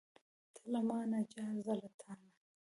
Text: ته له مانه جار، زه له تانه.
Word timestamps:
ته 0.53 0.61
له 0.71 0.79
مانه 0.87 1.19
جار، 1.31 1.55
زه 1.65 1.73
له 1.81 1.89
تانه. 1.99 2.29